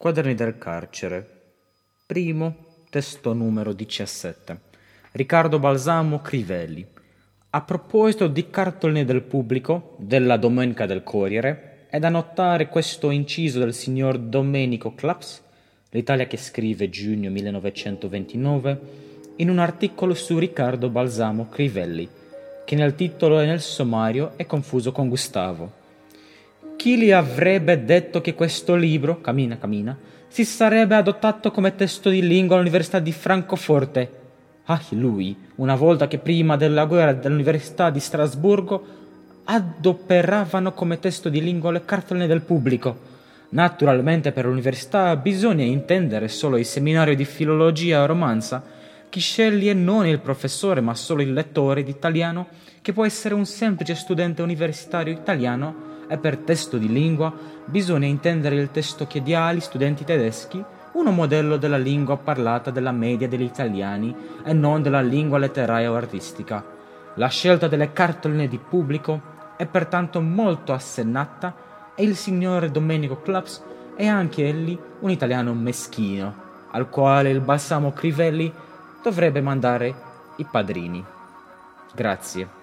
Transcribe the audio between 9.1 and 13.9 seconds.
pubblico, della Domenica del Corriere, è da notare questo inciso del